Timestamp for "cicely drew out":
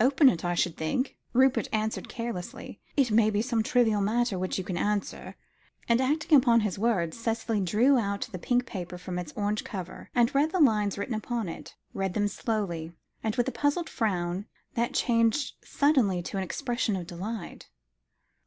7.18-8.26